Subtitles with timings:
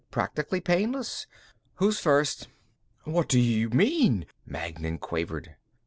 [0.09, 1.27] "Practically painless.
[1.75, 2.47] Who's first?"
[3.03, 5.57] "What do you mean?" Magnan quavered.